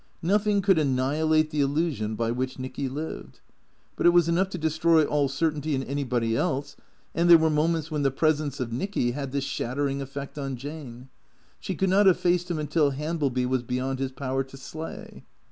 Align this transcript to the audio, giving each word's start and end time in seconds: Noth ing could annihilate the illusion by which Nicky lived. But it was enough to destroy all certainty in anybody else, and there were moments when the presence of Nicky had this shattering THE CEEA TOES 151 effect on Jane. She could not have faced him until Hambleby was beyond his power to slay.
Noth 0.23 0.47
ing 0.47 0.63
could 0.63 0.79
annihilate 0.79 1.51
the 1.51 1.61
illusion 1.61 2.15
by 2.15 2.31
which 2.31 2.57
Nicky 2.57 2.89
lived. 2.89 3.39
But 3.95 4.07
it 4.07 4.13
was 4.13 4.27
enough 4.27 4.49
to 4.49 4.57
destroy 4.57 5.05
all 5.05 5.27
certainty 5.29 5.75
in 5.75 5.83
anybody 5.83 6.35
else, 6.35 6.75
and 7.13 7.29
there 7.29 7.37
were 7.37 7.51
moments 7.51 7.91
when 7.91 8.01
the 8.01 8.09
presence 8.09 8.59
of 8.59 8.73
Nicky 8.73 9.11
had 9.11 9.31
this 9.31 9.43
shattering 9.43 9.99
THE 9.99 10.05
CEEA 10.05 10.07
TOES 10.07 10.15
151 10.15 10.23
effect 10.23 10.37
on 10.39 10.57
Jane. 10.99 11.09
She 11.59 11.75
could 11.75 11.91
not 11.91 12.07
have 12.07 12.19
faced 12.19 12.49
him 12.49 12.57
until 12.57 12.89
Hambleby 12.93 13.45
was 13.45 13.61
beyond 13.61 13.99
his 13.99 14.11
power 14.11 14.43
to 14.43 14.57
slay. 14.57 15.23